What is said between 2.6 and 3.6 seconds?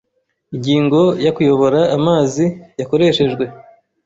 yakoreshejwe